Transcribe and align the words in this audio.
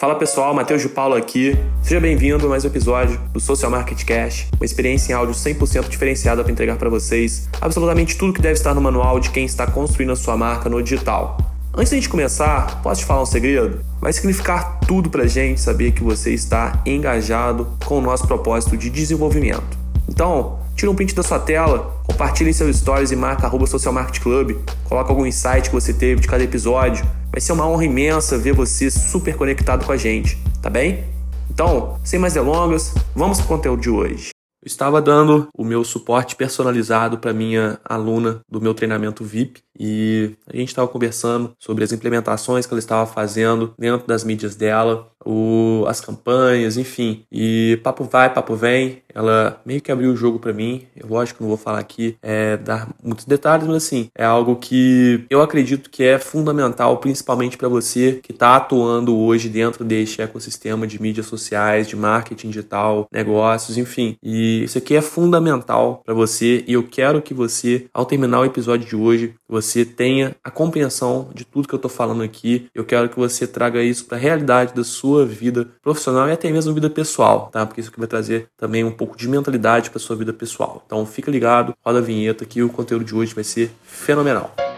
Fala 0.00 0.14
pessoal, 0.14 0.54
Matheus 0.54 0.80
de 0.80 0.88
Paulo 0.88 1.14
aqui. 1.14 1.54
Seja 1.82 2.00
bem-vindo 2.00 2.46
a 2.46 2.48
mais 2.48 2.64
um 2.64 2.68
episódio 2.68 3.20
do 3.34 3.38
Social 3.38 3.70
Market 3.70 4.02
Cash, 4.02 4.46
uma 4.56 4.64
experiência 4.64 5.12
em 5.12 5.14
áudio 5.14 5.34
100% 5.34 5.90
diferenciada 5.90 6.42
para 6.42 6.50
entregar 6.50 6.78
para 6.78 6.88
vocês 6.88 7.50
absolutamente 7.60 8.16
tudo 8.16 8.32
que 8.32 8.40
deve 8.40 8.54
estar 8.54 8.72
no 8.72 8.80
manual 8.80 9.20
de 9.20 9.28
quem 9.28 9.44
está 9.44 9.66
construindo 9.66 10.12
a 10.12 10.16
sua 10.16 10.38
marca 10.38 10.70
no 10.70 10.82
digital. 10.82 11.36
Antes 11.74 11.90
de 11.90 11.96
a 11.96 12.00
gente 12.00 12.08
começar, 12.08 12.80
posso 12.82 13.02
te 13.02 13.06
falar 13.06 13.20
um 13.20 13.26
segredo? 13.26 13.84
Vai 14.00 14.10
significar 14.14 14.80
tudo 14.88 15.10
para 15.10 15.24
a 15.24 15.26
gente 15.26 15.60
saber 15.60 15.92
que 15.92 16.02
você 16.02 16.32
está 16.32 16.82
engajado 16.86 17.68
com 17.84 17.98
o 17.98 18.00
nosso 18.00 18.26
propósito 18.26 18.78
de 18.78 18.88
desenvolvimento. 18.88 19.78
Então, 20.08 20.60
tira 20.74 20.90
um 20.90 20.94
print 20.94 21.14
da 21.14 21.22
sua 21.22 21.38
tela, 21.38 22.00
compartilhe 22.04 22.54
seus 22.54 22.74
stories 22.74 23.10
e 23.10 23.16
marca 23.16 23.46
arroba 23.46 23.66
Social 23.66 23.92
Market 23.92 24.22
Club, 24.22 24.56
coloca 24.84 25.10
algum 25.10 25.26
insight 25.26 25.68
que 25.68 25.74
você 25.74 25.92
teve 25.92 26.22
de 26.22 26.26
cada 26.26 26.42
episódio, 26.42 27.04
Vai 27.30 27.40
ser 27.40 27.52
uma 27.52 27.66
honra 27.66 27.84
imensa 27.84 28.36
ver 28.36 28.52
você 28.52 28.90
super 28.90 29.36
conectado 29.36 29.86
com 29.86 29.92
a 29.92 29.96
gente, 29.96 30.36
tá 30.60 30.68
bem? 30.68 31.04
Então, 31.48 31.98
sem 32.04 32.18
mais 32.18 32.34
delongas, 32.34 32.92
vamos 33.14 33.38
para 33.38 33.44
o 33.44 33.48
conteúdo 33.48 33.80
de 33.80 33.88
hoje. 33.88 34.30
Eu 34.62 34.66
estava 34.66 35.00
dando 35.00 35.48
o 35.56 35.64
meu 35.64 35.82
suporte 35.84 36.36
personalizado 36.36 37.18
para 37.18 37.32
minha 37.32 37.78
aluna 37.82 38.40
do 38.46 38.60
meu 38.60 38.74
treinamento 38.74 39.24
VIP 39.24 39.62
e 39.78 40.36
a 40.46 40.54
gente 40.54 40.68
estava 40.68 40.86
conversando 40.86 41.52
sobre 41.58 41.82
as 41.82 41.92
implementações 41.92 42.66
que 42.66 42.74
ela 42.74 42.78
estava 42.78 43.10
fazendo 43.10 43.72
dentro 43.78 44.06
das 44.06 44.22
mídias 44.22 44.56
dela, 44.56 45.10
o, 45.24 45.84
as 45.86 46.00
campanhas, 46.00 46.76
enfim. 46.76 47.24
E 47.30 47.78
papo 47.82 48.04
vai, 48.04 48.32
papo 48.32 48.54
vem. 48.54 49.02
Ela 49.12 49.60
meio 49.66 49.80
que 49.80 49.90
abriu 49.90 50.12
o 50.12 50.16
jogo 50.16 50.38
para 50.38 50.52
mim. 50.52 50.86
Eu, 50.96 51.08
lógico, 51.08 51.42
não 51.42 51.48
vou 51.48 51.58
falar 51.58 51.80
aqui, 51.80 52.16
é, 52.22 52.56
dar 52.56 52.88
muitos 53.02 53.24
detalhes, 53.24 53.66
mas 53.66 53.76
assim, 53.76 54.08
é 54.14 54.24
algo 54.24 54.56
que 54.56 55.24
eu 55.28 55.42
acredito 55.42 55.90
que 55.90 56.04
é 56.04 56.18
fundamental, 56.18 56.96
principalmente 56.98 57.56
para 57.56 57.68
você 57.68 58.20
que 58.22 58.32
está 58.32 58.56
atuando 58.56 59.16
hoje 59.16 59.48
dentro 59.48 59.84
deste 59.84 60.22
ecossistema 60.22 60.86
de 60.86 61.00
mídias 61.00 61.26
sociais, 61.26 61.88
de 61.88 61.96
marketing 61.96 62.48
digital, 62.48 63.08
negócios, 63.12 63.76
enfim. 63.76 64.16
E 64.22 64.64
isso 64.64 64.78
aqui 64.78 64.94
é 64.94 65.02
fundamental 65.02 66.02
para 66.04 66.14
você 66.14 66.64
e 66.66 66.74
eu 66.74 66.84
quero 66.84 67.20
que 67.20 67.34
você, 67.34 67.86
ao 67.92 68.06
terminar 68.06 68.40
o 68.40 68.44
episódio 68.44 68.86
de 68.86 68.96
hoje, 68.96 69.34
você 69.50 69.84
tenha 69.84 70.36
a 70.44 70.50
compreensão 70.50 71.28
de 71.34 71.44
tudo 71.44 71.66
que 71.66 71.74
eu 71.74 71.78
estou 71.78 71.90
falando 71.90 72.22
aqui. 72.22 72.68
Eu 72.74 72.84
quero 72.84 73.08
que 73.08 73.18
você 73.18 73.46
traga 73.46 73.82
isso 73.82 74.04
para 74.04 74.16
a 74.16 74.20
realidade 74.20 74.74
da 74.74 74.84
sua 74.84 75.26
vida 75.26 75.68
profissional 75.82 76.28
e 76.28 76.32
até 76.32 76.50
mesmo 76.50 76.72
vida 76.72 76.88
pessoal, 76.88 77.48
tá? 77.52 77.66
Porque 77.66 77.80
isso 77.80 77.90
aqui 77.90 77.98
vai 77.98 78.08
trazer 78.08 78.48
também 78.56 78.84
um 78.84 78.92
pouco 78.92 79.16
de 79.16 79.28
mentalidade 79.28 79.90
para 79.90 79.98
sua 79.98 80.16
vida 80.16 80.32
pessoal. 80.32 80.82
Então 80.86 81.04
fica 81.04 81.30
ligado, 81.30 81.74
roda 81.84 81.98
a 81.98 82.02
vinheta 82.02 82.44
que 82.44 82.62
o 82.62 82.68
conteúdo 82.68 83.04
de 83.04 83.14
hoje 83.14 83.34
vai 83.34 83.44
ser 83.44 83.70
fenomenal. 83.82 84.69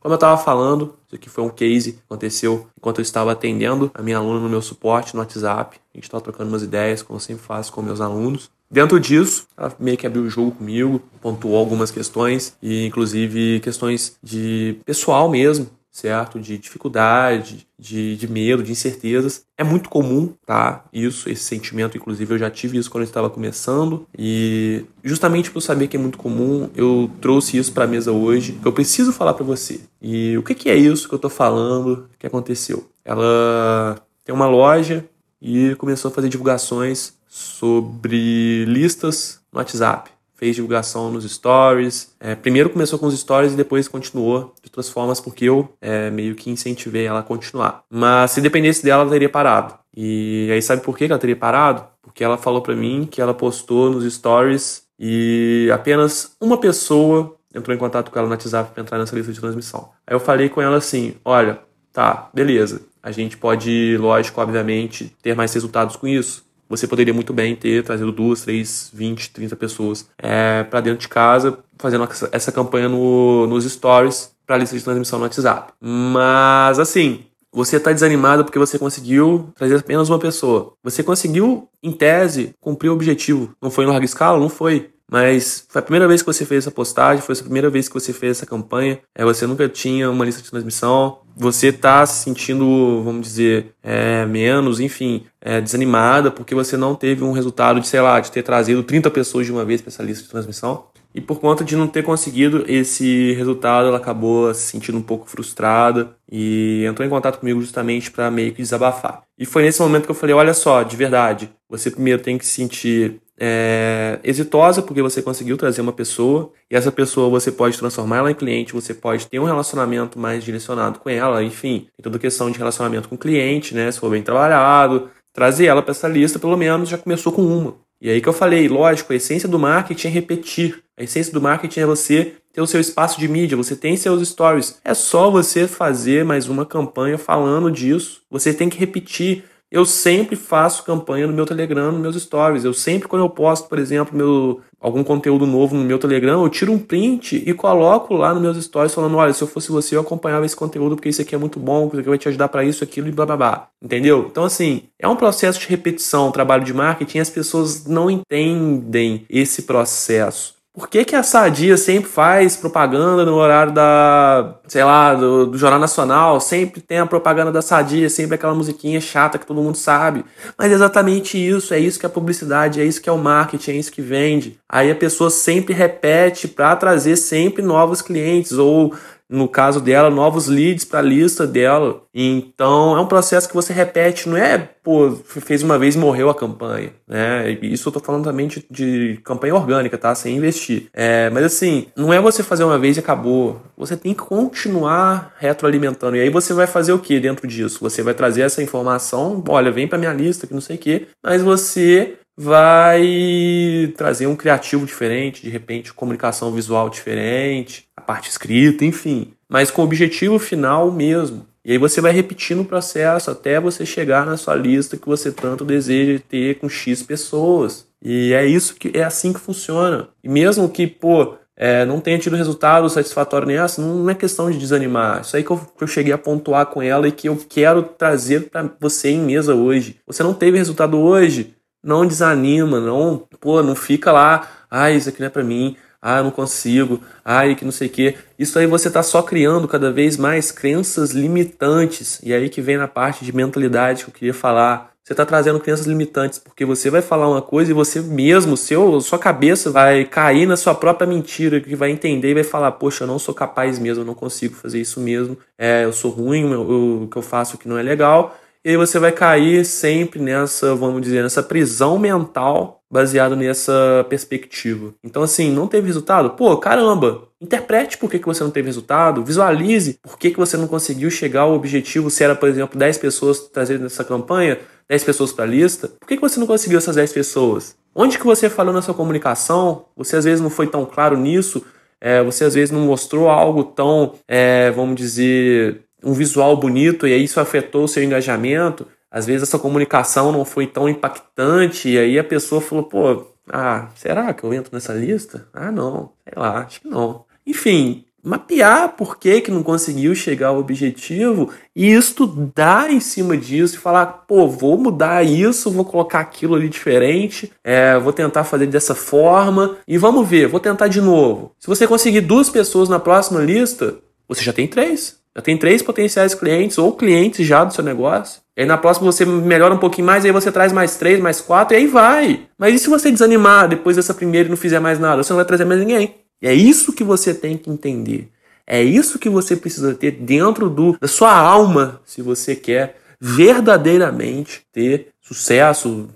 Como 0.00 0.12
eu 0.12 0.16
estava 0.16 0.36
falando, 0.36 0.94
isso 1.06 1.16
aqui 1.16 1.28
foi 1.28 1.44
um 1.44 1.48
case 1.48 1.92
que 1.92 2.00
aconteceu 2.06 2.66
enquanto 2.76 2.98
eu 2.98 3.02
estava 3.02 3.32
atendendo 3.32 3.90
a 3.94 4.02
minha 4.02 4.18
aluna 4.18 4.40
no 4.40 4.48
meu 4.48 4.62
suporte 4.62 5.14
no 5.14 5.20
WhatsApp. 5.20 5.78
A 5.94 5.96
gente 5.96 6.04
estava 6.04 6.22
trocando 6.22 6.50
umas 6.50 6.62
ideias, 6.62 7.02
como 7.02 7.16
eu 7.16 7.20
sempre 7.20 7.42
faço 7.42 7.72
com 7.72 7.82
meus 7.82 8.00
alunos. 8.00 8.50
Dentro 8.70 9.00
disso, 9.00 9.46
ela 9.56 9.74
meio 9.78 9.96
que 9.96 10.06
abriu 10.06 10.22
o 10.24 10.28
jogo 10.28 10.52
comigo, 10.52 11.00
pontuou 11.22 11.56
algumas 11.56 11.90
questões, 11.90 12.54
e 12.62 12.86
inclusive 12.86 13.60
questões 13.60 14.16
de 14.22 14.76
pessoal 14.84 15.28
mesmo, 15.28 15.70
certo? 15.98 16.38
De 16.38 16.56
dificuldade, 16.56 17.66
de, 17.78 18.16
de 18.16 18.28
medo, 18.28 18.62
de 18.62 18.70
incertezas. 18.72 19.44
É 19.56 19.64
muito 19.64 19.88
comum, 19.88 20.32
tá? 20.46 20.84
Isso, 20.92 21.28
esse 21.28 21.42
sentimento, 21.42 21.96
inclusive, 21.96 22.34
eu 22.34 22.38
já 22.38 22.50
tive 22.50 22.78
isso 22.78 22.90
quando 22.90 23.02
eu 23.02 23.08
estava 23.08 23.28
começando. 23.28 24.06
E 24.16 24.84
justamente 25.02 25.50
por 25.50 25.60
saber 25.60 25.88
que 25.88 25.96
é 25.96 26.00
muito 26.00 26.16
comum, 26.16 26.70
eu 26.74 27.10
trouxe 27.20 27.58
isso 27.58 27.72
para 27.72 27.84
a 27.84 27.88
mesa 27.88 28.12
hoje, 28.12 28.52
que 28.52 28.66
eu 28.66 28.72
preciso 28.72 29.12
falar 29.12 29.34
para 29.34 29.44
você. 29.44 29.80
E 30.00 30.38
o 30.38 30.42
que, 30.42 30.54
que 30.54 30.70
é 30.70 30.76
isso 30.76 31.08
que 31.08 31.14
eu 31.14 31.18
tô 31.18 31.28
falando 31.28 32.08
que 32.18 32.26
aconteceu? 32.26 32.88
Ela 33.04 34.00
tem 34.24 34.34
uma 34.34 34.46
loja 34.46 35.04
e 35.42 35.74
começou 35.76 36.10
a 36.10 36.14
fazer 36.14 36.28
divulgações 36.28 37.14
sobre 37.26 38.64
listas 38.66 39.40
no 39.52 39.58
WhatsApp 39.58 40.17
fez 40.38 40.54
divulgação 40.54 41.10
nos 41.10 41.30
stories. 41.30 42.14
É, 42.20 42.34
primeiro 42.34 42.70
começou 42.70 42.98
com 42.98 43.06
os 43.06 43.18
stories 43.18 43.52
e 43.52 43.56
depois 43.56 43.88
continuou 43.88 44.54
de 44.62 44.68
outras 44.68 44.88
formas, 44.88 45.20
porque 45.20 45.44
eu 45.44 45.68
é, 45.80 46.10
meio 46.10 46.34
que 46.36 46.48
incentivei 46.48 47.04
ela 47.04 47.18
a 47.18 47.24
continuar. 47.24 47.82
Mas 47.90 48.30
se 48.30 48.40
dependesse 48.40 48.84
dela, 48.84 49.02
ela 49.02 49.10
teria 49.10 49.28
parado. 49.28 49.74
E 49.94 50.48
aí 50.52 50.62
sabe 50.62 50.82
por 50.82 50.96
que 50.96 51.04
ela 51.04 51.18
teria 51.18 51.36
parado? 51.36 51.84
Porque 52.00 52.22
ela 52.22 52.38
falou 52.38 52.62
para 52.62 52.76
mim 52.76 53.06
que 53.10 53.20
ela 53.20 53.34
postou 53.34 53.90
nos 53.90 54.10
stories 54.14 54.84
e 54.98 55.68
apenas 55.74 56.36
uma 56.40 56.56
pessoa 56.56 57.36
entrou 57.52 57.74
em 57.74 57.78
contato 57.78 58.10
com 58.10 58.18
ela 58.18 58.28
no 58.28 58.32
WhatsApp 58.32 58.70
para 58.72 58.82
entrar 58.82 58.98
nessa 58.98 59.16
lista 59.16 59.32
de 59.32 59.40
transmissão. 59.40 59.90
Aí 60.06 60.14
eu 60.14 60.20
falei 60.20 60.48
com 60.48 60.62
ela 60.62 60.76
assim: 60.76 61.16
olha, 61.24 61.58
tá, 61.92 62.30
beleza. 62.32 62.82
A 63.02 63.10
gente 63.10 63.36
pode, 63.36 63.96
lógico, 63.98 64.40
obviamente, 64.40 65.16
ter 65.22 65.34
mais 65.34 65.52
resultados 65.52 65.96
com 65.96 66.06
isso 66.06 66.47
você 66.68 66.86
poderia 66.86 67.14
muito 67.14 67.32
bem 67.32 67.56
ter 67.56 67.82
trazido 67.82 68.12
duas, 68.12 68.42
três, 68.42 68.90
vinte, 68.92 69.30
trinta 69.30 69.56
pessoas 69.56 70.08
é, 70.18 70.62
para 70.64 70.80
dentro 70.80 71.00
de 71.00 71.08
casa, 71.08 71.58
fazendo 71.78 72.08
essa 72.32 72.52
campanha 72.52 72.88
no, 72.88 73.46
nos 73.46 73.64
stories 73.64 74.32
para 74.46 74.56
a 74.56 74.58
lista 74.58 74.76
de 74.76 74.84
transmissão 74.84 75.18
no 75.18 75.24
WhatsApp. 75.24 75.72
Mas, 75.80 76.78
assim, 76.78 77.24
você 77.52 77.76
está 77.76 77.92
desanimado 77.92 78.44
porque 78.44 78.58
você 78.58 78.78
conseguiu 78.78 79.50
trazer 79.54 79.76
apenas 79.76 80.08
uma 80.08 80.18
pessoa. 80.18 80.74
Você 80.82 81.02
conseguiu, 81.02 81.68
em 81.82 81.92
tese, 81.92 82.54
cumprir 82.60 82.90
o 82.90 82.94
objetivo. 82.94 83.54
Não 83.60 83.70
foi 83.70 83.84
em 83.84 83.88
larga 83.88 84.04
escala? 84.04 84.38
Não 84.38 84.48
foi. 84.48 84.90
Mas 85.10 85.66
foi 85.68 85.78
a 85.78 85.82
primeira 85.82 86.06
vez 86.06 86.20
que 86.20 86.26
você 86.26 86.44
fez 86.44 86.64
essa 86.64 86.70
postagem, 86.70 87.22
foi 87.22 87.34
a 87.34 87.42
primeira 87.42 87.70
vez 87.70 87.88
que 87.88 87.94
você 87.94 88.12
fez 88.12 88.38
essa 88.38 88.46
campanha. 88.46 88.98
É, 89.14 89.24
você 89.24 89.46
nunca 89.46 89.68
tinha 89.68 90.10
uma 90.10 90.24
lista 90.24 90.42
de 90.42 90.50
transmissão. 90.50 91.20
Você 91.34 91.68
está 91.68 92.04
se 92.04 92.24
sentindo, 92.24 93.02
vamos 93.02 93.26
dizer, 93.26 93.72
é, 93.82 94.26
menos, 94.26 94.80
enfim, 94.80 95.24
é, 95.40 95.60
desanimada 95.60 96.30
porque 96.30 96.54
você 96.54 96.76
não 96.76 96.94
teve 96.94 97.24
um 97.24 97.32
resultado 97.32 97.80
de, 97.80 97.88
sei 97.88 98.00
lá, 98.00 98.20
de 98.20 98.30
ter 98.30 98.42
trazido 98.42 98.82
30 98.82 99.10
pessoas 99.10 99.46
de 99.46 99.52
uma 99.52 99.64
vez 99.64 99.80
para 99.80 99.88
essa 99.88 100.02
lista 100.02 100.24
de 100.24 100.30
transmissão. 100.30 100.84
E 101.14 101.20
por 101.20 101.40
conta 101.40 101.64
de 101.64 101.74
não 101.74 101.88
ter 101.88 102.02
conseguido 102.02 102.64
esse 102.68 103.32
resultado, 103.32 103.88
ela 103.88 103.96
acabou 103.96 104.52
se 104.52 104.62
sentindo 104.62 104.98
um 104.98 105.02
pouco 105.02 105.28
frustrada 105.28 106.10
e 106.30 106.84
entrou 106.84 107.06
em 107.06 107.10
contato 107.10 107.38
comigo 107.38 107.60
justamente 107.60 108.10
para 108.10 108.30
meio 108.30 108.52
que 108.52 108.62
desabafar. 108.62 109.22
E 109.38 109.46
foi 109.46 109.62
nesse 109.62 109.80
momento 109.80 110.04
que 110.04 110.10
eu 110.10 110.14
falei: 110.14 110.34
olha 110.34 110.52
só, 110.52 110.82
de 110.82 110.96
verdade, 110.96 111.50
você 111.68 111.90
primeiro 111.90 112.22
tem 112.22 112.36
que 112.36 112.44
se 112.44 112.52
sentir 112.52 113.20
é, 113.38 114.18
exitosa 114.24 114.82
porque 114.82 115.00
você 115.00 115.22
conseguiu 115.22 115.56
trazer 115.56 115.80
uma 115.80 115.92
pessoa 115.92 116.52
e 116.70 116.74
essa 116.74 116.90
pessoa 116.90 117.30
você 117.30 117.52
pode 117.52 117.78
transformar 117.78 118.18
ela 118.18 118.30
em 118.30 118.34
cliente, 118.34 118.72
você 118.72 118.92
pode 118.92 119.26
ter 119.26 119.38
um 119.38 119.44
relacionamento 119.44 120.18
mais 120.18 120.42
direcionado 120.42 120.98
com 120.98 121.08
ela, 121.08 121.42
enfim, 121.42 121.86
tem 121.96 122.02
toda 122.02 122.18
questão 122.18 122.50
de 122.50 122.58
relacionamento 122.58 123.08
com 123.08 123.14
o 123.14 123.18
cliente, 123.18 123.74
né? 123.74 123.90
Se 123.92 124.00
for 124.00 124.10
bem 124.10 124.22
trabalhado, 124.22 125.08
trazer 125.32 125.66
ela 125.66 125.82
para 125.82 125.92
essa 125.92 126.08
lista, 126.08 126.38
pelo 126.38 126.56
menos 126.56 126.88
já 126.88 126.98
começou 126.98 127.32
com 127.32 127.42
uma. 127.42 127.76
E 128.00 128.10
aí 128.10 128.20
que 128.20 128.28
eu 128.28 128.32
falei, 128.32 128.68
lógico, 128.68 129.12
a 129.12 129.16
essência 129.16 129.48
do 129.48 129.58
marketing 129.58 130.06
é 130.06 130.10
repetir. 130.10 130.82
A 130.96 131.02
essência 131.02 131.32
do 131.32 131.40
marketing 131.40 131.80
é 131.80 131.86
você 131.86 132.34
ter 132.52 132.60
o 132.60 132.66
seu 132.66 132.80
espaço 132.80 133.18
de 133.18 133.26
mídia, 133.26 133.56
você 133.56 133.74
tem 133.74 133.96
seus 133.96 134.26
stories. 134.28 134.80
É 134.84 134.94
só 134.94 135.30
você 135.30 135.66
fazer 135.66 136.24
mais 136.24 136.48
uma 136.48 136.64
campanha 136.64 137.18
falando 137.18 137.70
disso. 137.70 138.22
Você 138.30 138.54
tem 138.54 138.68
que 138.68 138.78
repetir 138.78 139.44
eu 139.70 139.84
sempre 139.84 140.34
faço 140.34 140.82
campanha 140.82 141.26
no 141.26 141.32
meu 141.32 141.44
Telegram, 141.44 141.92
nos 141.92 142.00
meus 142.00 142.22
stories. 142.22 142.64
Eu 142.64 142.72
sempre, 142.72 143.06
quando 143.06 143.22
eu 143.22 143.28
posto, 143.28 143.68
por 143.68 143.78
exemplo, 143.78 144.16
meu, 144.16 144.60
algum 144.80 145.04
conteúdo 145.04 145.46
novo 145.46 145.76
no 145.76 145.84
meu 145.84 145.98
Telegram, 145.98 146.42
eu 146.42 146.48
tiro 146.48 146.72
um 146.72 146.78
print 146.78 147.42
e 147.46 147.52
coloco 147.52 148.14
lá 148.14 148.32
nos 148.32 148.42
meus 148.42 148.64
stories 148.64 148.94
falando: 148.94 149.16
olha, 149.16 149.32
se 149.32 149.42
eu 149.42 149.48
fosse 149.48 149.70
você, 149.70 149.94
eu 149.94 150.00
acompanhava 150.00 150.46
esse 150.46 150.56
conteúdo 150.56 150.96
porque 150.96 151.10
isso 151.10 151.20
aqui 151.20 151.34
é 151.34 151.38
muito 151.38 151.60
bom, 151.60 151.88
isso 151.88 152.00
aqui 152.00 152.08
vai 152.08 152.18
te 152.18 152.28
ajudar 152.28 152.48
para 152.48 152.64
isso, 152.64 152.82
aquilo 152.82 153.08
e 153.08 153.12
blá 153.12 153.26
blá 153.26 153.36
blá. 153.36 153.68
Entendeu? 153.82 154.26
Então, 154.30 154.44
assim, 154.44 154.84
é 154.98 155.06
um 155.06 155.16
processo 155.16 155.60
de 155.60 155.68
repetição, 155.68 156.32
trabalho 156.32 156.64
de 156.64 156.72
marketing, 156.72 157.18
as 157.18 157.30
pessoas 157.30 157.84
não 157.84 158.10
entendem 158.10 159.26
esse 159.28 159.62
processo. 159.62 160.57
Por 160.78 160.88
que, 160.88 161.04
que 161.04 161.16
a 161.16 161.24
Sadia 161.24 161.76
sempre 161.76 162.08
faz 162.08 162.56
propaganda 162.56 163.24
no 163.24 163.34
horário 163.34 163.72
da, 163.72 164.60
sei 164.68 164.84
lá, 164.84 165.12
do, 165.12 165.46
do, 165.46 165.58
Jornal 165.58 165.80
Nacional? 165.80 166.40
Sempre 166.40 166.80
tem 166.80 167.00
a 167.00 167.06
propaganda 167.06 167.50
da 167.50 167.60
Sadia, 167.60 168.08
sempre 168.08 168.36
aquela 168.36 168.54
musiquinha 168.54 169.00
chata 169.00 169.38
que 169.38 169.46
todo 169.46 169.60
mundo 169.60 169.74
sabe. 169.74 170.24
Mas 170.56 170.70
é 170.70 170.74
exatamente 170.74 171.36
isso, 171.36 171.74
é 171.74 171.80
isso 171.80 171.98
que 171.98 172.06
é 172.06 172.08
a 172.08 172.12
publicidade, 172.12 172.80
é 172.80 172.84
isso 172.84 173.02
que 173.02 173.08
é 173.08 173.12
o 173.12 173.18
marketing, 173.18 173.72
é 173.72 173.74
isso 173.74 173.90
que 173.90 174.00
vende. 174.00 174.56
Aí 174.68 174.88
a 174.88 174.94
pessoa 174.94 175.30
sempre 175.30 175.74
repete 175.74 176.46
para 176.46 176.76
trazer 176.76 177.16
sempre 177.16 177.60
novos 177.60 178.00
clientes 178.00 178.52
ou 178.52 178.94
no 179.28 179.46
caso 179.46 179.80
dela, 179.80 180.10
novos 180.10 180.46
leads 180.46 180.84
para 180.84 181.00
a 181.00 181.02
lista 181.02 181.46
dela. 181.46 182.02
Então 182.14 182.96
é 182.96 183.00
um 183.00 183.06
processo 183.06 183.48
que 183.48 183.54
você 183.54 183.72
repete, 183.72 184.28
não 184.28 184.36
é, 184.36 184.58
pô, 184.58 185.10
fez 185.24 185.62
uma 185.62 185.78
vez 185.78 185.94
e 185.94 185.98
morreu 185.98 186.30
a 186.30 186.34
campanha, 186.34 186.92
né? 187.06 187.50
Isso 187.62 187.88
eu 187.88 187.92
tô 187.92 188.00
falando 188.00 188.24
também 188.24 188.46
de, 188.48 188.64
de 188.70 189.20
campanha 189.22 189.54
orgânica, 189.54 189.98
tá? 189.98 190.14
Sem 190.14 190.36
investir. 190.36 190.88
É, 190.94 191.28
mas 191.30 191.44
assim, 191.44 191.86
não 191.96 192.12
é 192.12 192.20
você 192.20 192.42
fazer 192.42 192.64
uma 192.64 192.78
vez 192.78 192.96
e 192.96 193.00
acabou. 193.00 193.60
Você 193.76 193.96
tem 193.96 194.14
que 194.14 194.20
continuar 194.20 195.34
retroalimentando. 195.38 196.16
E 196.16 196.20
aí 196.20 196.30
você 196.30 196.54
vai 196.54 196.66
fazer 196.66 196.92
o 196.92 196.98
que 196.98 197.20
dentro 197.20 197.46
disso? 197.46 197.78
Você 197.82 198.02
vai 198.02 198.14
trazer 198.14 198.42
essa 198.42 198.62
informação, 198.62 199.42
olha, 199.48 199.70
vem 199.70 199.86
para 199.86 199.98
minha 199.98 200.12
lista, 200.12 200.46
que 200.46 200.54
não 200.54 200.60
sei 200.60 200.76
o 200.76 200.78
quê, 200.78 201.06
mas 201.22 201.42
você 201.42 202.18
vai 202.40 203.92
trazer 203.96 204.28
um 204.28 204.36
criativo 204.36 204.86
diferente, 204.86 205.42
de 205.42 205.50
repente 205.50 205.92
comunicação 205.92 206.52
visual 206.52 206.88
diferente, 206.88 207.87
parte 208.08 208.30
escrita, 208.30 208.86
enfim, 208.86 209.34
mas 209.46 209.70
com 209.70 209.82
o 209.82 209.84
objetivo 209.84 210.38
final 210.38 210.90
mesmo. 210.90 211.46
E 211.62 211.72
aí 211.72 211.76
você 211.76 212.00
vai 212.00 212.10
repetindo 212.10 212.60
o 212.60 212.64
processo 212.64 213.30
até 213.30 213.60
você 213.60 213.84
chegar 213.84 214.24
na 214.24 214.38
sua 214.38 214.54
lista 214.54 214.96
que 214.96 215.06
você 215.06 215.30
tanto 215.30 215.62
deseja 215.62 216.18
ter 216.26 216.58
com 216.58 216.70
X 216.70 217.02
pessoas. 217.02 217.86
E 218.02 218.32
é 218.32 218.46
isso 218.46 218.76
que 218.76 218.96
é 218.96 219.04
assim 219.04 219.30
que 219.30 219.38
funciona. 219.38 220.08
E 220.24 220.28
mesmo 220.28 220.70
que, 220.70 220.86
pô, 220.86 221.34
é, 221.54 221.84
não 221.84 222.00
tenha 222.00 222.18
tido 222.18 222.34
resultado 222.34 222.88
satisfatório 222.88 223.46
nessa, 223.46 223.82
não 223.82 224.08
é 224.08 224.14
questão 224.14 224.50
de 224.50 224.56
desanimar. 224.56 225.20
Isso 225.20 225.36
aí 225.36 225.44
que 225.44 225.50
eu, 225.50 225.58
que 225.58 225.84
eu 225.84 225.88
cheguei 225.88 226.14
a 226.14 226.18
pontuar 226.18 226.64
com 226.66 226.80
ela 226.80 227.06
e 227.06 227.12
que 227.12 227.28
eu 227.28 227.36
quero 227.46 227.82
trazer 227.82 228.48
para 228.48 228.70
você 228.80 229.10
em 229.10 229.20
mesa 229.20 229.54
hoje. 229.54 230.00
Você 230.06 230.22
não 230.22 230.32
teve 230.32 230.56
resultado 230.56 230.98
hoje, 230.98 231.54
não 231.84 232.06
desanima, 232.06 232.80
não, 232.80 233.28
pô, 233.38 233.62
não 233.62 233.74
fica 233.74 234.10
lá, 234.12 234.48
ah, 234.70 234.90
isso 234.90 235.10
aqui 235.10 235.20
não 235.20 235.26
é 235.26 235.30
para 235.30 235.44
mim, 235.44 235.76
ah, 236.08 236.18
eu 236.20 236.24
não 236.24 236.30
consigo, 236.30 237.02
ai, 237.22 237.54
que 237.54 237.66
não 237.66 237.72
sei 237.72 237.86
o 237.86 237.90
quê. 237.90 238.14
Isso 238.38 238.58
aí 238.58 238.66
você 238.66 238.88
está 238.88 239.02
só 239.02 239.20
criando 239.20 239.68
cada 239.68 239.92
vez 239.92 240.16
mais 240.16 240.50
crenças 240.50 241.10
limitantes. 241.10 242.18
E 242.22 242.32
aí 242.32 242.48
que 242.48 242.62
vem 242.62 242.78
na 242.78 242.88
parte 242.88 243.26
de 243.26 243.36
mentalidade 243.36 244.04
que 244.04 244.10
eu 244.10 244.14
queria 244.14 244.32
falar. 244.32 244.90
Você 245.04 245.12
está 245.12 245.26
trazendo 245.26 245.60
crenças 245.60 245.86
limitantes, 245.86 246.38
porque 246.38 246.64
você 246.64 246.88
vai 246.88 247.02
falar 247.02 247.28
uma 247.28 247.42
coisa 247.42 247.70
e 247.70 247.74
você 247.74 248.00
mesmo, 248.00 248.56
seu, 248.56 249.00
sua 249.02 249.18
cabeça 249.18 249.70
vai 249.70 250.04
cair 250.04 250.46
na 250.46 250.56
sua 250.56 250.74
própria 250.74 251.06
mentira, 251.06 251.60
que 251.60 251.76
vai 251.76 251.90
entender 251.90 252.30
e 252.30 252.34
vai 252.34 252.44
falar, 252.44 252.72
poxa, 252.72 253.04
eu 253.04 253.08
não 253.08 253.18
sou 253.18 253.34
capaz 253.34 253.78
mesmo, 253.78 254.02
eu 254.02 254.06
não 254.06 254.14
consigo 254.14 254.54
fazer 254.54 254.80
isso 254.80 255.00
mesmo, 255.00 255.36
é, 255.58 255.84
eu 255.84 255.92
sou 255.92 256.10
ruim, 256.10 256.44
o 256.54 257.08
que 257.10 257.16
eu 257.16 257.22
faço 257.22 257.56
que 257.56 257.68
não 257.68 257.78
é 257.78 257.82
legal. 257.82 258.36
E 258.64 258.70
aí 258.70 258.76
você 258.76 258.98
vai 258.98 259.12
cair 259.12 259.64
sempre 259.64 260.20
nessa, 260.20 260.74
vamos 260.74 261.00
dizer, 261.00 261.22
nessa 261.22 261.42
prisão 261.42 261.98
mental 261.98 262.77
baseado 262.90 263.36
nessa 263.36 264.06
perspectiva. 264.08 264.94
Então, 265.04 265.22
assim, 265.22 265.50
não 265.50 265.66
teve 265.66 265.86
resultado? 265.86 266.30
Pô, 266.30 266.56
caramba! 266.56 267.28
Interprete 267.40 267.98
por 267.98 268.10
que, 268.10 268.18
que 268.18 268.26
você 268.26 268.42
não 268.42 268.50
teve 268.50 268.66
resultado, 268.66 269.24
visualize 269.24 269.98
por 270.02 270.18
que, 270.18 270.30
que 270.30 270.38
você 270.38 270.56
não 270.56 270.66
conseguiu 270.66 271.10
chegar 271.10 271.42
ao 271.42 271.54
objetivo, 271.54 272.10
se 272.10 272.24
era, 272.24 272.34
por 272.34 272.48
exemplo, 272.48 272.78
10 272.78 272.98
pessoas 272.98 273.40
trazer 273.40 273.78
nessa 273.78 274.02
campanha, 274.02 274.58
10 274.88 275.04
pessoas 275.04 275.32
para 275.32 275.44
a 275.44 275.48
lista, 275.48 275.88
por 276.00 276.08
que, 276.08 276.16
que 276.16 276.22
você 276.22 276.40
não 276.40 276.46
conseguiu 276.46 276.78
essas 276.78 276.96
10 276.96 277.12
pessoas? 277.12 277.76
Onde 277.94 278.18
que 278.18 278.24
você 278.24 278.48
falou 278.50 278.72
na 278.72 278.82
sua 278.82 278.94
comunicação? 278.94 279.84
Você 279.96 280.16
às 280.16 280.24
vezes 280.24 280.40
não 280.40 280.50
foi 280.50 280.66
tão 280.66 280.84
claro 280.84 281.16
nisso? 281.16 281.64
É, 282.00 282.22
você 282.22 282.44
às 282.44 282.54
vezes 282.54 282.70
não 282.70 282.80
mostrou 282.80 283.28
algo 283.28 283.64
tão, 283.64 284.14
é, 284.26 284.70
vamos 284.70 284.96
dizer, 284.96 285.82
um 286.02 286.12
visual 286.12 286.56
bonito 286.56 287.06
e 287.06 287.12
aí 287.12 287.24
isso 287.24 287.40
afetou 287.40 287.84
o 287.84 287.88
seu 287.88 288.02
engajamento? 288.02 288.86
Às 289.10 289.26
vezes 289.26 289.42
essa 289.42 289.58
comunicação 289.58 290.32
não 290.32 290.44
foi 290.44 290.66
tão 290.66 290.88
impactante 290.88 291.88
e 291.88 291.98
aí 291.98 292.18
a 292.18 292.24
pessoa 292.24 292.60
falou, 292.60 292.84
pô, 292.84 293.26
ah, 293.50 293.88
será 293.94 294.32
que 294.34 294.44
eu 294.44 294.52
entro 294.52 294.74
nessa 294.74 294.92
lista? 294.92 295.46
Ah, 295.52 295.72
não, 295.72 296.12
sei 296.24 296.34
lá, 296.36 296.58
acho 296.58 296.80
que 296.82 296.88
não. 296.88 297.24
Enfim, 297.46 298.04
mapear 298.22 298.90
por 298.90 299.16
que, 299.16 299.40
que 299.40 299.50
não 299.50 299.62
conseguiu 299.62 300.14
chegar 300.14 300.48
ao 300.48 300.58
objetivo 300.58 301.50
e 301.74 301.90
estudar 301.90 302.90
em 302.90 303.00
cima 303.00 303.36
disso 303.36 303.76
e 303.76 303.78
falar, 303.78 304.06
pô, 304.26 304.46
vou 304.46 304.76
mudar 304.76 305.24
isso, 305.24 305.70
vou 305.70 305.84
colocar 305.84 306.20
aquilo 306.20 306.54
ali 306.54 306.68
diferente, 306.68 307.50
é, 307.64 307.98
vou 307.98 308.12
tentar 308.12 308.44
fazer 308.44 308.66
dessa 308.66 308.94
forma 308.94 309.76
e 309.86 309.96
vamos 309.96 310.28
ver, 310.28 310.46
vou 310.46 310.60
tentar 310.60 310.88
de 310.88 311.00
novo. 311.00 311.52
Se 311.58 311.66
você 311.66 311.86
conseguir 311.86 312.20
duas 312.20 312.50
pessoas 312.50 312.88
na 312.88 313.00
próxima 313.00 313.40
lista, 313.40 313.96
você 314.28 314.42
já 314.42 314.52
tem 314.52 314.66
três. 314.66 315.16
Já 315.34 315.42
tem 315.42 315.56
três 315.56 315.82
potenciais 315.82 316.34
clientes 316.34 316.78
ou 316.78 316.96
clientes 316.96 317.46
já 317.46 317.62
do 317.62 317.72
seu 317.72 317.84
negócio. 317.84 318.42
E 318.58 318.62
aí 318.62 318.66
na 318.66 318.76
próxima 318.76 319.06
você 319.12 319.24
melhora 319.24 319.72
um 319.72 319.78
pouquinho 319.78 320.04
mais, 320.04 320.24
aí 320.24 320.32
você 320.32 320.50
traz 320.50 320.72
mais 320.72 320.96
três, 320.96 321.20
mais 321.20 321.40
quatro, 321.40 321.76
e 321.76 321.78
aí 321.78 321.86
vai. 321.86 322.40
Mas 322.58 322.74
e 322.74 322.78
se 322.80 322.90
você 322.90 323.08
desanimar 323.08 323.68
depois 323.68 323.94
dessa 323.94 324.12
primeira 324.12 324.48
e 324.48 324.50
não 324.50 324.56
fizer 324.56 324.80
mais 324.80 324.98
nada? 324.98 325.22
Você 325.22 325.32
não 325.32 325.36
vai 325.36 325.44
trazer 325.44 325.64
mais 325.64 325.78
ninguém. 325.78 326.16
E 326.42 326.48
é 326.48 326.52
isso 326.52 326.92
que 326.92 327.04
você 327.04 327.32
tem 327.32 327.56
que 327.56 327.70
entender. 327.70 328.28
É 328.66 328.82
isso 328.82 329.16
que 329.16 329.28
você 329.28 329.54
precisa 329.54 329.94
ter 329.94 330.10
dentro 330.10 330.68
do, 330.68 330.98
da 331.00 331.06
sua 331.06 331.32
alma, 331.32 332.00
se 332.04 332.20
você 332.20 332.56
quer 332.56 332.98
verdadeiramente 333.20 334.62
ter 334.72 335.10
sucesso, 335.22 336.08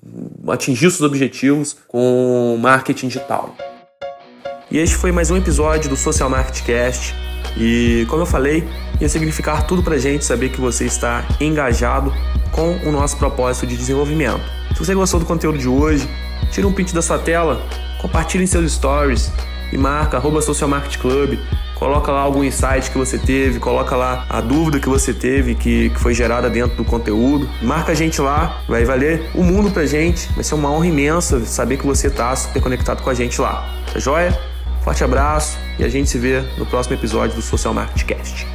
atingir 0.48 0.90
seus 0.90 1.02
objetivos 1.02 1.76
com 1.86 2.58
marketing 2.60 3.06
digital. 3.06 3.54
E 4.72 4.78
este 4.78 4.96
foi 4.96 5.12
mais 5.12 5.30
um 5.30 5.36
episódio 5.36 5.90
do 5.90 5.96
Social 5.98 6.30
Marketing 6.30 6.64
Cast. 6.64 7.14
E 7.58 8.06
como 8.08 8.22
eu 8.22 8.26
falei, 8.26 8.66
ia 8.98 9.06
significar 9.06 9.66
tudo 9.66 9.82
pra 9.82 9.98
gente 9.98 10.24
saber 10.24 10.48
que 10.48 10.58
você 10.58 10.86
está 10.86 11.26
engajado 11.38 12.10
com 12.50 12.78
o 12.88 12.90
nosso 12.90 13.18
propósito 13.18 13.66
de 13.66 13.76
desenvolvimento. 13.76 14.40
Se 14.74 14.78
você 14.78 14.94
gostou 14.94 15.20
do 15.20 15.26
conteúdo 15.26 15.58
de 15.58 15.68
hoje, 15.68 16.08
tira 16.50 16.66
um 16.66 16.72
print 16.72 16.94
da 16.94 17.02
sua 17.02 17.18
tela, 17.18 17.60
compartilhe 18.00 18.44
em 18.44 18.46
seus 18.46 18.72
stories, 18.72 19.30
e 19.70 19.76
marca 19.76 20.16
arroba 20.16 20.40
Social 20.40 20.70
Market 20.70 20.96
Club, 20.96 21.38
coloca 21.74 22.10
lá 22.10 22.22
algum 22.22 22.42
insight 22.42 22.90
que 22.90 22.96
você 22.96 23.18
teve, 23.18 23.58
coloca 23.58 23.94
lá 23.94 24.24
a 24.30 24.40
dúvida 24.40 24.80
que 24.80 24.88
você 24.88 25.12
teve, 25.12 25.54
que, 25.54 25.90
que 25.90 26.00
foi 26.00 26.14
gerada 26.14 26.48
dentro 26.48 26.78
do 26.78 26.84
conteúdo. 26.84 27.46
Marca 27.60 27.92
a 27.92 27.94
gente 27.94 28.22
lá, 28.22 28.62
vai 28.66 28.86
valer 28.86 29.30
o 29.34 29.42
mundo 29.42 29.70
pra 29.70 29.84
gente, 29.84 30.32
vai 30.32 30.42
ser 30.42 30.54
uma 30.54 30.70
honra 30.70 30.86
imensa 30.86 31.44
saber 31.44 31.76
que 31.76 31.84
você 31.84 32.08
tá 32.08 32.34
super 32.34 32.62
conectado 32.62 33.02
com 33.02 33.10
a 33.10 33.14
gente 33.14 33.38
lá. 33.38 33.68
Tá 33.92 33.98
joia? 33.98 34.51
Forte 34.82 35.04
abraço 35.04 35.58
e 35.78 35.84
a 35.84 35.88
gente 35.88 36.10
se 36.10 36.18
vê 36.18 36.40
no 36.58 36.66
próximo 36.66 36.96
episódio 36.96 37.36
do 37.36 37.42
Social 37.42 37.72
Market 37.72 38.04
Cast. 38.04 38.46